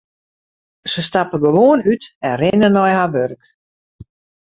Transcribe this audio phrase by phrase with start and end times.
[0.91, 3.43] Se stappe gewoan út en rinne nei har wurk.